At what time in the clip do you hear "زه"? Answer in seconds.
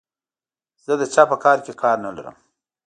0.83-0.93